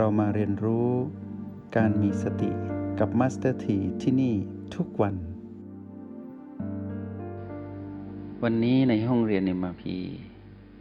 [0.00, 0.88] เรามาเรียนรู้
[1.76, 2.50] การมีสติ
[2.98, 4.34] กับมาสเตอร์ทีที่นี่
[4.74, 5.14] ทุกวัน
[8.42, 9.96] วันนี้ในห้องเรียน MRP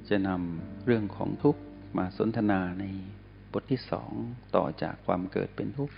[0.10, 1.62] จะนำเรื่องของทุกข์
[1.98, 2.86] มาสนทนาใน
[3.54, 4.12] บทที่สอง
[4.56, 5.96] ต่อจากความเกิดเป็นทุกข์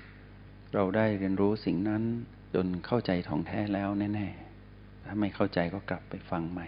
[0.73, 2.03] เราได้เรียนรู้สิ่งนั้น
[2.53, 6.67] จนเข้าใจถ่องแท้แล้วแน่ๆ ถ้าไม่เข้าใจก็กลับไปฟังใหม่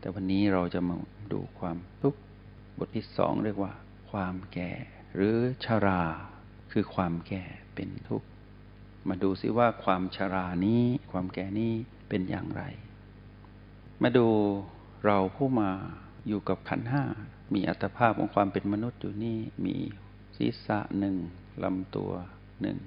[0.00, 0.96] แต่วันนี้เราจะมา
[1.32, 2.20] ดูความทุกข์
[2.78, 3.72] บทที่สองเรียกว่า
[4.10, 4.72] ความแก่
[5.14, 6.02] หรือชารา
[6.72, 8.28] คือความแก่เป็นทุกข์
[9.08, 10.82] มาดูซิว่าความชารานี้
[11.12, 11.72] ความแก่นี้
[12.08, 12.62] เป็นอย่างไร
[14.02, 14.28] มาดู
[15.04, 15.70] เราผู้มา
[16.26, 17.04] อยู่กับขันห้า
[17.54, 19.76] มีอัตภาพของความเป็นมนุษย์อยู่นี่มี
[20.36, 21.16] ศีรษะหนึ่ง
[21.64, 22.12] ลำตัว
[22.60, 22.78] หนึ่ง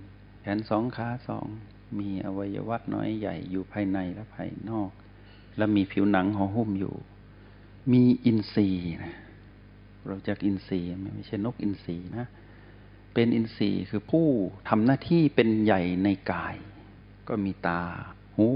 [0.41, 1.47] แขนสองขาสอง
[1.99, 4.91] มีอวัยวะน้อยใหญ่อยู่ภายในและภายนอก
[5.57, 6.95] และมีผิวหนังห่อหุ้มอยู่
[7.91, 9.15] มีอินทรีย์นะ
[10.09, 12.27] เราจากอินทรีย์ไม่ใช่นกอินทรีย์นะ
[13.13, 14.27] เป็นอินทรีย์คือผู้
[14.69, 16.55] ทำหน้าที่เป็นใหญ่ในกาย
[17.27, 17.81] ก็มีตา
[18.37, 18.47] หู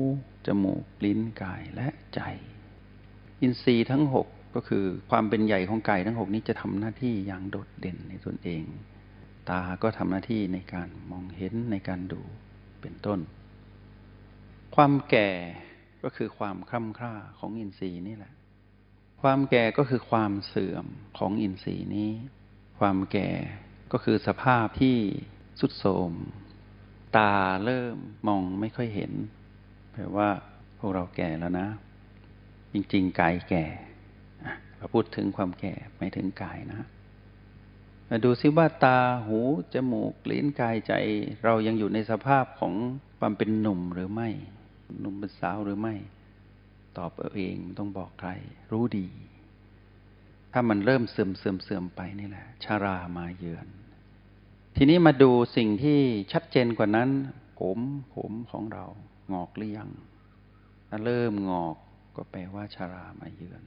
[0.46, 2.22] จมูก ลิ้น กาย และใจ
[3.42, 8.64] อินทรีย์ทั้งหกก็คือความเป็นใหญ่ของกายทั้งหกนี้จะทำหน้าที่อย่างโดดเด่นในตนเอง
[9.50, 12.22] ตาก็ทำหน้าที่ในการมองเห็นในการดู
[12.81, 13.20] เป็นต้น
[14.76, 15.30] ความแก่
[16.04, 18.34] ก็คือความคร่ำคร่าของอินทรีย์นี่แหละ
[19.27, 20.85] ความแก่ก็คือความเสื่อม
[21.17, 22.11] ของอินทรีย์นี้
[22.79, 23.29] ความแก่
[23.91, 24.97] ก็คือสภาพที่
[25.59, 26.11] สุดโทม
[27.17, 27.31] ตา
[27.66, 29.11] เริ่มมองไม่ค่อยเห็น
[29.91, 30.29] แปลว่า
[30.79, 31.67] พวกเราแก่แล้วนะ
[32.73, 33.66] จริง ๆ กายแก่
[34.77, 36.81] เราพูดถึงความแก่ไม่ถึงกายนะ
[38.09, 39.39] มาดูซิว่าตาหู
[39.73, 40.94] จมูกลิ้นกายใจ
[41.44, 42.73] เรายังอยู่ในสภาพของ
[43.19, 44.29] ความเป็นหนุ่มหรือไม่
[45.01, 45.95] หนุ่มเป็นสาวหรือไม่
[46.97, 48.30] ตอบเอาเองต้องบอกใคร
[48.72, 49.08] รู้ดี
[50.53, 53.68] ถ้ามันเริ่มเสื่อมเสื่อมเสื่อมไปนี่แหละ ชารามาเยือน
[54.75, 56.00] ทีนี้มาดูสิ่งที่
[56.31, 57.09] ชัดเจนกว่านั้น
[57.59, 57.78] ผม
[58.16, 58.85] ผมของเรา
[59.34, 59.90] งอกหรือยัง
[60.90, 61.75] ถ้าเริ่มงอก
[62.16, 63.62] ก็แปลว่าชารามาเยือน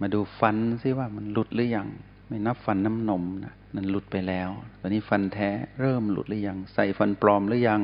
[0.00, 1.88] มาดูฟันซิว่ามันหลุดหรือยัง
[2.28, 7.80] ไม่นับฟันน้ำนมนะมันหลุดไปแล้ว ตอนนี้ฟันแท้เริ่มหลุดหรือยัง ใส่ฟันปลอมหรือยัง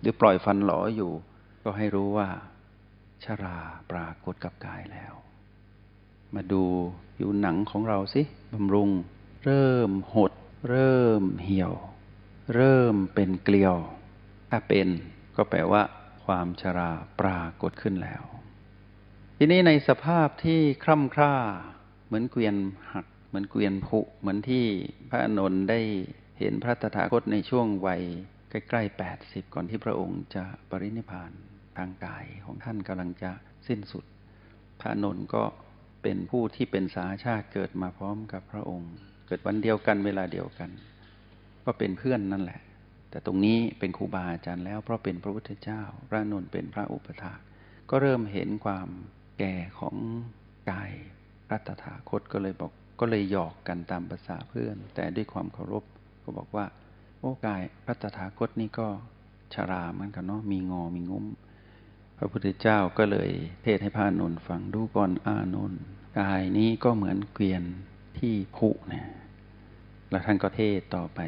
[0.00, 1.10] หรือปล่อยฟันหลออยู่
[1.62, 2.28] ก็ให้รู้ว่า
[3.24, 3.56] ชรา
[3.90, 5.14] ปรากฏกับกายแล้ว
[6.34, 6.64] มาดู
[7.16, 8.22] ผิวหนังของเราสิ
[8.52, 8.90] บำรุง
[9.44, 10.32] เริ่มหด
[10.70, 11.74] เริ่มเหี่ยว
[12.54, 13.76] เริ่มเป็นเกลียว
[14.50, 14.88] ถ้าเป็น
[15.36, 15.82] ก็แปลว่า
[16.24, 16.90] ความชรา
[17.20, 18.22] ปรากฏขึ้นแล้ว
[19.38, 21.34] ทีนี้ในสภาพที่คร่ำคร่า
[22.06, 22.54] เหมือนเกวียน
[22.92, 24.64] หัก เหมือนเกวียนผุ เหมือนที่
[25.08, 25.80] พระอนนท์ได้
[26.38, 28.02] เห็นพระตถาคตในช่วงวัย
[28.50, 31.32] ใกล้ๆแปดสิบก่อนที่พระองค์จะปรินิพพาน
[31.76, 33.30] ทางกายของท่านกำลังจะ
[33.68, 34.04] สิ้นสุด
[34.80, 35.42] พระนนท์ก็
[36.02, 38.92] เป็นผู้ที่เป็นสาชาติเกิดมาพร้อมกับพระองค์
[39.26, 40.70] เกิดวันเดียวกันเวลาเดียวกัน
[41.64, 42.60] ก็เป็นเพื่อนนั่นแหละ
[43.10, 47.34] แต่ตรงนี้เป็นครูบาอาจารย์แล้วเพราะเป็นพระพุทธเจ้า พระนนท์เป็นพระอุปถา
[47.90, 48.88] ก็เริ่มเห็นความ
[49.38, 49.96] แก่ของ
[50.70, 50.92] กาย
[51.50, 55.84] ระตถาคตก็เลยบอกก็เลยหยอกกันตามภาษาเพื่อน แต่ด้วยความเคารพ
[56.22, 56.66] ก็บอกว่า
[57.18, 58.88] โอ้กายระตถาคตนี่ก็
[59.54, 61.26] ชราเหมือนกันเนาะมีงอมีงุ้ม
[62.18, 63.30] พระพุทธเจ้าก็เลย
[63.62, 65.80] เทศให้พระนนท์ฟังดูก่อนอานนท์
[66.18, 67.62] กายนี้ก็เหมือนเกวียน
[68.18, 69.08] ที่ผุเนี่ย
[70.10, 71.20] แล้วท่านก็เทศต่อไป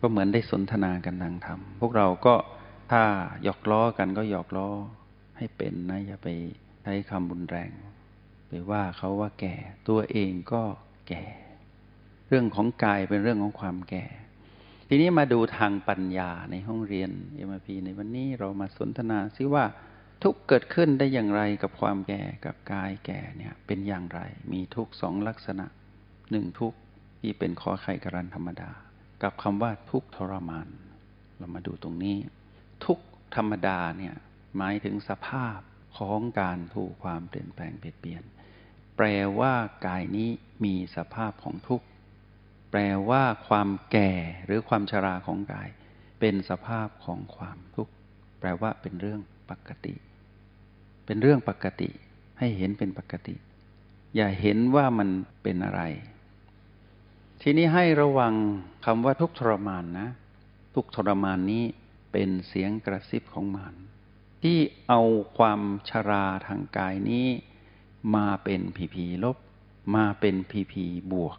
[0.00, 2.34] ก็เหมือนได้สนทนากันดังธรรม พวกเราก็
[2.92, 3.02] ถ้า
[3.42, 4.68] หยอกล้อกันก็หยอกล้อ
[5.36, 6.28] ให้เป็นนะอย่าไป
[6.82, 7.70] ใช้คำบุญแรง
[8.48, 9.54] ไปว่าเขาว่าแก่
[9.88, 10.62] ตัวเองก็
[11.08, 11.24] แก่
[12.28, 14.04] เรื่องของกายเป็นเรื่องของความแก่
[14.88, 19.64] ทีนี้มาดูทางปัญญาในห้องเรียนเอ็มพีในวันนี้เรามาสนทนาซิว่า
[20.22, 24.20] ทุกเกิดขึ้นได้อย่างไรกับความแก่กับกายแก่เนี่ยเป็นอย่างไร
[24.52, 25.66] มีทุกสองลักษณะ
[26.30, 26.74] หนึ่งทุก
[27.20, 28.70] ที่เป็นขอไข่กรันธรรมดา
[29.22, 30.68] กับคำว่าทุกทรมาน
[31.36, 32.16] เรามาดูตรงนี้
[32.84, 32.98] ทุก
[33.36, 34.14] ธรรมดาเนี่ย
[34.56, 35.58] หมายถึงสภาพ
[35.98, 38.22] ของการถูกความเปลี่ยนแปลงเปลี่ยนเปลี่ยน
[38.96, 39.06] แปล
[39.40, 39.54] ว่า
[39.86, 40.30] กายนี้
[40.64, 41.82] มีสภาพของทุก
[42.70, 42.80] แปล
[43.10, 44.12] ว่าความแก่
[44.44, 45.68] หรือความชราของกาย
[46.20, 47.92] เป็นสภาพของความทุกข์
[48.40, 49.20] แปลว่าเป็นเรื่อง
[49.50, 49.94] ปกติ
[51.04, 51.88] เป็นเรื่องปกติ
[52.38, 53.34] ให้เห็นเป็นปกติ
[54.16, 55.08] อย่าเห็นว่ามัน
[55.42, 55.82] เป็นอะไร
[57.42, 58.34] ทีนี้ให้ระวัง
[58.84, 60.08] คำว่าทุกทรมานนะ
[60.74, 61.64] ทุกทรมานนี้
[62.12, 63.74] เป็นเสียงกระซิบของมาร
[64.42, 64.58] ที่
[64.88, 65.00] เอา
[65.38, 67.26] ความชราทางกายนี้
[68.16, 69.36] มาเป็นพีพีลบ
[69.96, 71.38] มาเป็นพีพีบวก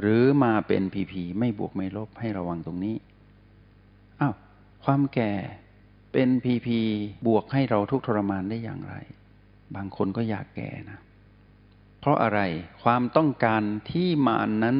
[0.00, 2.96] หรือมาเป็นพีพีไม่บวกไม่ลบให้ระวังตรงนี้
[4.20, 4.34] อ้าว
[4.84, 5.32] ความแก่
[6.12, 6.80] เป็นพีพี
[7.26, 8.94] บวกให้เราทุกทรมานได้อย่างไร
[9.74, 10.98] บางคนก็อยากแก่นะ
[12.00, 12.40] เพราะอะไร
[12.82, 14.78] ความต้องการที่มานนั้น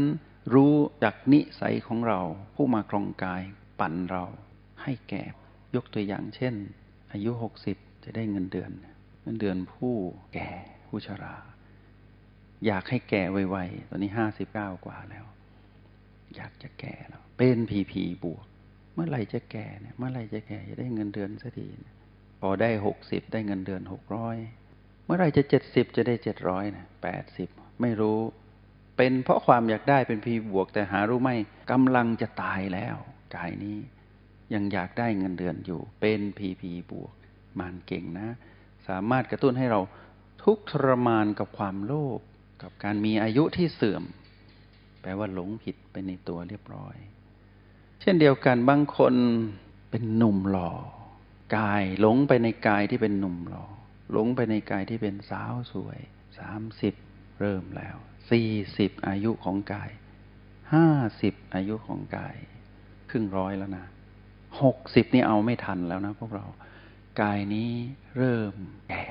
[0.55, 2.21] รู้จากนิสัยของเรา
[2.55, 3.43] ผู้มาครองกาย
[3.81, 4.25] ปั่นเรา
[4.83, 5.23] ให้แก่
[5.75, 6.55] ยกตัวอย่างเช่น
[7.13, 8.71] อายุหกสิบจะได้เงินเดือน
[9.23, 9.95] เงินเดือนผู้
[10.35, 10.51] แก่
[10.89, 11.37] ผู้ชรา
[12.67, 15.25] อยากให้แก่ไวๆ ตอนนี้ห้าสิบเก้ากว่าแล้ว
[16.37, 18.47] อยากจะแก่แล้ว เป็นพีพีบวก
[18.99, 21.69] มื่อไหร่จะแก่เนี่ยเมื่อไหร่จะแก่จะได้เงินเดือนสักที
[22.41, 24.37] พอได้หกสิบได้เงินเดือนหกร้อย
[25.05, 27.49] เมื่อไหร่จะเจ็ดสิบจะได้เจ็ดร้อยนะแปดสิบ
[27.81, 28.21] ไม่รู้
[28.97, 31.31] เป็นเพราะความอยากได้เป็นพีบวกแต่หารู้ไหม
[31.71, 32.97] กำลังจะตายแล้ว
[33.37, 33.79] กายนี้
[34.55, 37.13] ยังอยากได้เงินเดือนอยู่ เป็นพีพีบวก
[37.59, 38.29] มานเก่งนะ
[38.89, 39.81] สามารถกระตุ้นให้เรา
[40.45, 42.21] ทุกทรมานกับความโลภ
[42.63, 44.05] กับการมีอายุที่เสื่อม
[45.01, 46.97] แปลว่าหลงผิดไปในตัวเรียบร้อย
[48.01, 49.15] เช่นเดียวกันบางคน
[49.91, 50.71] เป็นหนุ่มหล่อ
[51.57, 53.65] กายหลงไปในกายที่เป็นหนุ่มหล่อ
[54.13, 55.99] หลงไปในกายที่เป็นสาวสวย
[56.39, 56.95] สามสิบ
[57.41, 57.97] เริ่มแล้ว
[58.31, 58.49] สี่
[58.79, 59.91] สิบอายุของกาย
[60.73, 60.87] ห้า
[61.23, 62.37] สิบอายุของกาย
[63.11, 63.87] ครึ่งร้อยแล้วนะ
[64.63, 66.47] หกสิบนี่เอาไม่ทันแล้วนะพวกเรา
[67.21, 67.71] กายนี้
[68.17, 68.55] เริ่ม
[68.89, 69.05] แก่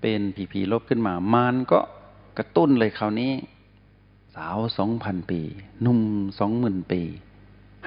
[0.00, 1.80] เป็นผีผีลบขึ้นมา มันก็
[2.38, 3.32] กระตุ้นเลยคราวนี้
[4.36, 5.40] สาวสองพันปี
[5.82, 6.00] หนุ่ม
[6.38, 7.02] สองหมื่นปี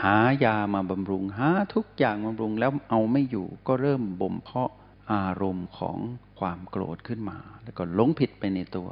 [0.04, 4.72] หายามาบำรุงหาทุกอย่างบำรุงแล้วเอาไม่อยู่ก็เริ่มบ่มเพาะ
[5.14, 5.98] อารมณ์ของ
[6.40, 8.90] ความโกรธขึ้นมา แล้วก็หลงผิดไปในตัว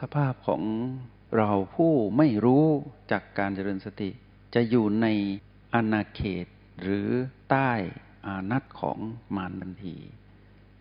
[0.00, 0.62] สภาพของ
[1.36, 2.64] เราผู้ไม่รู้
[3.10, 4.10] จากการเจริญสติ
[4.54, 5.06] จะอยู่ใน
[5.74, 6.46] อาณาเขต
[6.82, 7.08] หรือ
[7.50, 7.70] ใต้
[8.26, 8.98] อานัตของ
[9.36, 9.96] มารบันที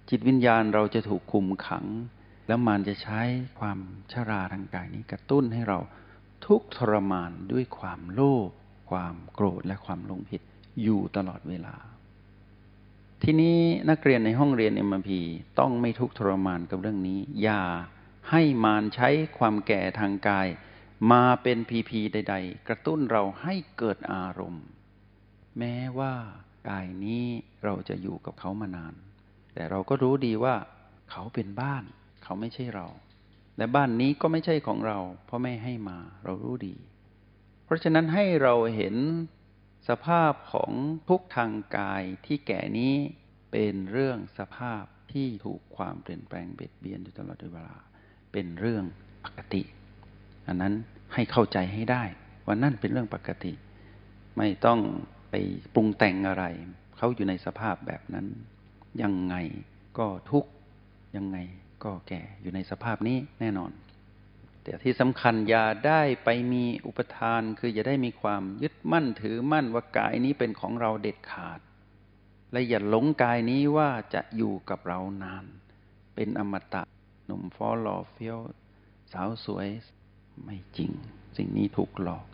[0.10, 1.86] จิตวิญญาณเราจะถูกคุมขัง
[2.48, 3.22] แล้วมารจะใช้
[3.60, 3.80] ความ
[4.12, 5.80] ชราทางกายนี้กระตุ้นให้เรา
[6.46, 8.50] ทุกทรมานด้วยความโลภ
[8.90, 10.42] ความโกรธและความหลงผิด
[10.82, 11.76] อยู่ตลอดเวลา
[13.24, 13.58] ทีนี้
[13.90, 15.20] นักเรียนในห้องเรียนเอ็มพี
[15.60, 17.64] ต้องไม่ทุกข์ทรมานกับเรื่องนี้ อย่า
[18.30, 20.48] ให้มารใช้ความแก่ทางกาย
[21.12, 24.66] มาเป็นพีพีใด ๆ กระตุ้นเราให้เกิดอารมณ์
[25.60, 26.14] แม้ว่า
[26.70, 27.26] กายนี้
[27.64, 28.94] เราจะอยู่กับเขามานาน
[29.54, 30.56] แต่เราก็รู้ดีว่า
[31.12, 31.84] เขาเป็นบ้าน
[32.24, 32.88] เขาไม่ใช่เรา
[33.58, 36.76] และบ้านนี้ก็ไม่ใช่ของเรา เพราะไม่ให้มาเรารู้ดี
[37.68, 38.96] เพราะฉะนั้นให้เราเห็น
[39.90, 40.72] สภาพของ
[41.10, 42.94] ทุกทางกายที่แก่นี้
[43.52, 44.84] เป็นเรื่องสภาพ
[45.14, 47.78] ที่ถูกความเปลี่ยนแปลงเบียดเบียนอยู่ตลอดเวลา
[48.32, 48.84] เป็นเรื่อง
[49.26, 49.62] ปกติ
[50.48, 50.74] อันนั้น
[51.14, 52.04] ให้เข้าใจให้ได้
[52.46, 53.54] ว่านั่นเป็นเรื่องปกติ
[54.38, 54.80] ไม่ต้อง
[55.30, 55.36] ไป
[55.74, 56.46] ปรุงแต่งอะไร
[56.98, 58.26] เขาอยู่ในสภาพแบบนั้น
[59.02, 59.36] ยังไง
[59.98, 60.46] ก็ทุก
[61.16, 61.38] ยังไง
[61.84, 63.72] ก็แก่อยู่ในสภาพนี้แน่นอน
[64.68, 71.60] แต่ที่สำคัญอย่าได้ไปมีอุปทาน คืออย่าได้มีความยึดมั่นถือมั่นว่ากายนี้เป็นของเราเด็ดขาด
[72.52, 75.46] และอย่าหลงกายนี้ว่าจะอยู่กับเรานาน
[76.16, 76.84] เป็นอมตะ
[77.26, 78.40] หนุ่มฟอหล่อเฟี้ยว
[79.14, 79.68] สาวสวย
[80.44, 80.92] ไม่จริง
[81.38, 82.26] สิ่งนี้ถูกหลอก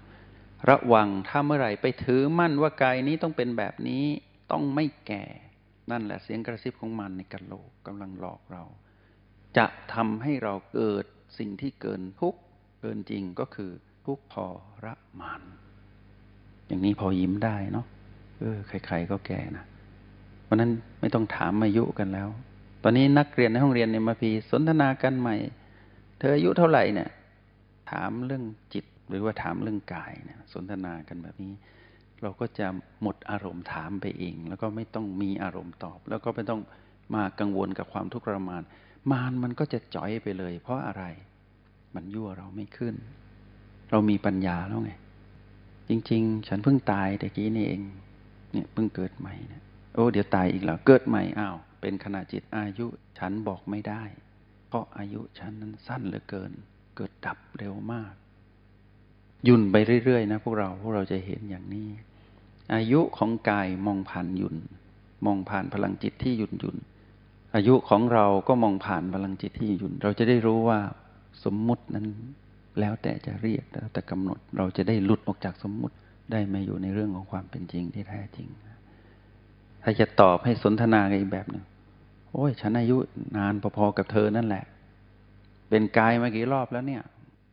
[0.70, 4.04] ระวังถ้าเมื่อไหร่ไปถือมั่นว่ากายนี้ต้องเป็นแบบนี้
[4.52, 5.26] ต้องไม่แก่
[5.92, 8.64] นั่นแหละเสียงกระซิบของมันในกะโหลกกำลังหลอกเรา
[9.58, 11.06] จะทำให้เราเกิด
[11.38, 12.36] สิ่งที่เกินทุก
[12.82, 13.72] เกินจริงก็คือ
[14.06, 14.46] ทุกพอ
[14.86, 15.42] ระมาน
[16.68, 17.86] อย่างนี้พอยิ้มได้เนาะ
[18.40, 19.66] เออใครๆก็แก่นะ
[20.44, 22.30] เพราะนั้นไม่ต้องถามอายุกันแล้ว
[22.84, 25.36] ตอนนี้นักเรียนในห้องเรียนในมาพีสนทนากันใหม่
[26.20, 27.10] เธออายุเท่าไหร่เนี่ย
[27.92, 31.54] ถามเรื่องจิตหรือว่าถามเรื่องกายเนี่ย สนทนากันแบบนี้
[32.22, 32.68] เราก็จะ
[33.02, 36.62] หมดอารมณ์ถามไปเอง แล้วก็ไม่ต้องมีอารมณ์ตอบ แล้วก็ไม่ต้อง
[37.16, 38.64] มากังวลกับความทุกข์ทรมาน
[39.12, 41.04] มารมันก็จะจ่อยไปเลย เพราะอะไร
[41.96, 42.96] มันยั่วเราไม่ขึ้น
[43.92, 44.92] เรามีปัญญาแล้วไง
[45.90, 47.82] จริง ๆ ฉันเพิ่งตายแต่กี้นี่เอง
[48.52, 52.86] เนี่ยเพิ่งเกิดใหม่เนี่ยโอ้เดี๋ยวตายอีกแล้ว เกิดใหม่อ้าว เป็นขณะจิตอายุ
[53.20, 54.04] ฉันบอกไม่ได้
[54.68, 56.52] เพราะอายุฉันนั้นสั้นเหลือเกิน
[56.96, 58.14] เกิดดับเร็วมาก
[59.48, 61.88] ยุ่นไปเรื่อยๆนะพวกเราพวกเราจะเห็นอย่างนี้
[62.74, 64.56] อายุของกายมองผ่านยุ่น
[65.26, 66.78] มองผ่านพลังจิตที่ยุ่นยุ่น
[67.56, 70.80] อายุของเราก็มองผ่านพลังจิตที่อยู่เราจะได้รู้ว่า
[71.44, 72.08] สมมุตินั้น
[72.80, 75.96] แล้วแต่จะเรียกแล้วแต่กำหนดเราจะได้หลุดออกจากสมมุติ
[76.32, 78.48] ได้มาอยู่ในเรื่องของความเป็นจริงที่แท้จริง
[79.84, 81.66] ถ้าจะตอบให้สนทนากันอีกแบบหนึ่ง
[82.32, 82.98] โอ้ย ฉันอายุ
[83.38, 84.66] นานพอๆกับเธอนั่นแหละ
[85.70, 87.04] เป็นกายมากี่รอบแล้วเนี่ย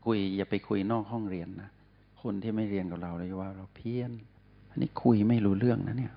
[0.04, 1.70] คุยอย่าไปคุยนอกห้องเรียนนะ
[2.22, 4.10] คนที่ไม่เรียนกับเราเลยว่าเราเพี้ยน
[4.70, 6.14] อันนี้คุยไม่รู้เรื่องนะเนี่ย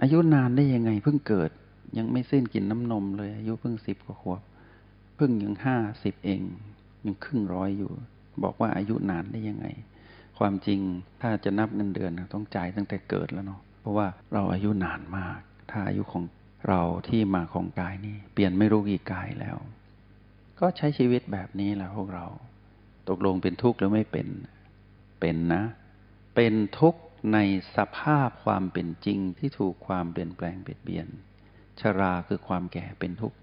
[0.00, 1.50] อายุนานได้ยังไงเพิ่งเกิด
[1.98, 4.42] ยังไม่สิ้นกินน้ำนมเลยอายุเพิ่งสิบกว่าขวบ
[5.16, 6.42] เพิ่งยังห้าสิบเอง
[7.04, 7.92] ยังครึ่งร้อยอยู่
[8.44, 9.66] บอกว่าอายุนานได้ยังไง
[10.38, 10.80] ความจริง
[11.20, 15.38] ถ้าจะนับเงินเดือนต้องจ่ายตั้งแต่เกิดแล้วเนาะเพราะว่าเราอายุนานมาก
[15.70, 16.24] ถ้าอายุของ
[16.68, 19.56] เราที่มาของกายนี่เปลี่ยนไม่รู้กี่กายแล้ว
[20.60, 22.26] ก็ใช้ชีวิตแบบนี้แหละพวกเรา
[23.08, 24.28] ตกลงเป็นทุกข์หรือไม่เป็น
[25.20, 25.62] เป็นนะ
[26.34, 27.00] เป็นทุกข์
[27.34, 27.38] ใน
[27.76, 31.06] สภาพความเป็นจริงที่ถูกความเปลี่ยนแปลงเบียดเบียน
[31.80, 33.36] ชราคือความแก่เป็นทุกข์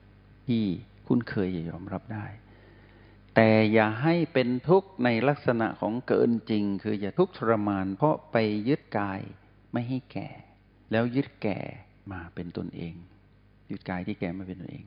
[0.48, 0.64] ที่
[1.08, 2.26] คุ้นเคยยอมรับได้
[3.36, 9.20] แต่อย่าให้เป็นทุกข์ในลักษณะของเกินจริง คืออย่าทุกข์ทรมาน เพราะไปยึดกาย
[9.72, 10.30] ไม่ให้แก่
[10.92, 11.60] แล้วยึดแก่
[12.12, 12.96] มาเป็นตนเอง
[13.70, 14.86] ยึดกายที่แก่มาเป็นตนเอง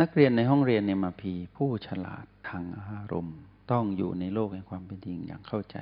[0.00, 3.38] นักเรียนในห้องเรียนเนมาพีผู้ฉลาดทางอารมณ์
[3.70, 5.78] ต้องอยู่ในโลกแห่งความเป็นจริงอย่างเข้าใจ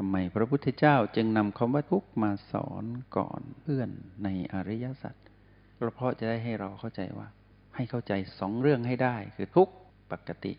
[0.00, 2.84] ทำไมพระพุทธเจ้าจึงนำคำว่าทุกข์มาสอน
[3.16, 3.90] ก่อนเพื่อน
[4.24, 5.14] ในอริยสัจ
[5.74, 7.28] เพราะจะได้ให้เราเข้าใจว่า
[7.76, 9.74] ให้เข้าใจสองเรื่องให้ได้ คือทุกข์
[10.12, 10.52] ปกติ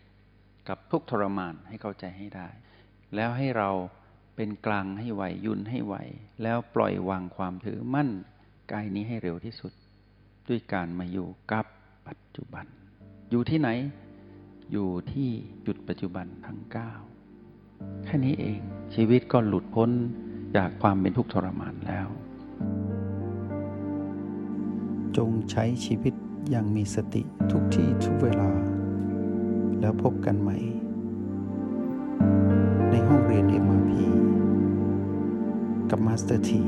[0.68, 2.48] กับทุกข์ทรมานให้เข้าใจให้ได้
[3.14, 3.70] แล้วให้เรา
[4.36, 5.94] เป็นกลางให้ไหวยุนให้ไหว
[6.42, 8.10] แล้วปล่อยวางความถือมั่น
[8.72, 9.72] กายนี้ให้เร็วที่สุด
[10.48, 11.66] ด้วยการมาอยู่กับ
[12.06, 12.66] ปัจจุบัน
[13.30, 13.68] อยู่ที่ไหน
[14.72, 15.30] อยู่ที่
[15.66, 16.92] จุดปัจจุบันทั้งเก้า
[18.04, 18.58] แค่นี้เอง
[18.94, 19.90] ชีวิตก็หลุดพ้น
[20.56, 22.08] จากความเป็นทุกข์ทรมานแล้ว
[25.16, 26.14] จงใช้ชีวิต
[26.50, 28.50] อย่างมีสติทุกที่ทุกเวลา
[29.80, 30.58] แล้วพบกันใหม่
[32.90, 33.90] ในห้องเรียน MRP
[35.90, 36.62] กับมาสเตอร์ที